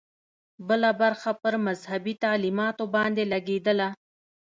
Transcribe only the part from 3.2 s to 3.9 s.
لګېدله.